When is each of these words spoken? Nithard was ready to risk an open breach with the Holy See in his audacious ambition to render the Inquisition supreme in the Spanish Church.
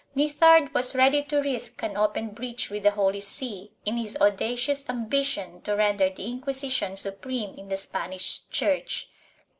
Nithard 0.15 0.73
was 0.73 0.95
ready 0.95 1.21
to 1.25 1.43
risk 1.43 1.83
an 1.83 1.95
open 1.95 2.29
breach 2.29 2.71
with 2.71 2.81
the 2.81 2.89
Holy 2.89 3.21
See 3.21 3.73
in 3.85 3.97
his 3.97 4.17
audacious 4.19 4.89
ambition 4.89 5.61
to 5.61 5.75
render 5.75 6.09
the 6.09 6.25
Inquisition 6.25 6.95
supreme 6.95 7.53
in 7.53 7.67
the 7.67 7.77
Spanish 7.77 8.41
Church. 8.49 9.11